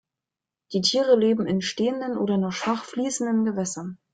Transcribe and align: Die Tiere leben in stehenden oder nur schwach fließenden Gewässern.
Die 0.73 0.81
Tiere 0.81 1.15
leben 1.15 1.45
in 1.45 1.61
stehenden 1.61 2.17
oder 2.17 2.35
nur 2.39 2.51
schwach 2.51 2.85
fließenden 2.85 3.45
Gewässern. 3.45 3.99